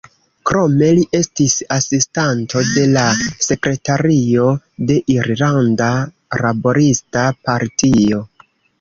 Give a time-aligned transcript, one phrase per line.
[0.49, 3.05] Krome li estis asistanto de la
[3.49, 4.49] sekretario
[4.91, 5.95] de Irlanda
[6.45, 8.29] Laborista Partio.